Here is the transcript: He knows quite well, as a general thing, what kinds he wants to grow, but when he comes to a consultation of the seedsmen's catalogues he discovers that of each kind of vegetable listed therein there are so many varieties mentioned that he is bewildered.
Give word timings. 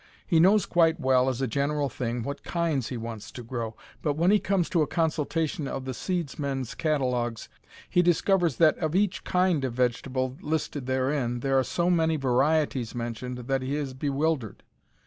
He 0.25 0.39
knows 0.39 0.65
quite 0.65 0.99
well, 0.99 1.29
as 1.29 1.43
a 1.43 1.47
general 1.47 1.87
thing, 1.87 2.23
what 2.23 2.41
kinds 2.41 2.87
he 2.89 2.97
wants 2.97 3.29
to 3.33 3.43
grow, 3.43 3.75
but 4.01 4.15
when 4.15 4.31
he 4.31 4.39
comes 4.39 4.67
to 4.71 4.81
a 4.81 4.87
consultation 4.87 5.67
of 5.67 5.85
the 5.85 5.93
seedsmen's 5.93 6.73
catalogues 6.73 7.49
he 7.87 8.01
discovers 8.01 8.55
that 8.55 8.75
of 8.79 8.95
each 8.95 9.23
kind 9.23 9.63
of 9.63 9.73
vegetable 9.73 10.37
listed 10.41 10.87
therein 10.87 11.41
there 11.41 11.59
are 11.59 11.63
so 11.63 11.91
many 11.91 12.15
varieties 12.15 12.95
mentioned 12.95 13.37
that 13.37 13.61
he 13.61 13.75
is 13.75 13.93
bewildered. 13.93 14.63